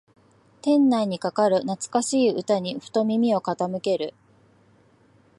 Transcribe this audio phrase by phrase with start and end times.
[0.63, 4.15] 店内にかかる懐かしい歌にふと耳を傾ける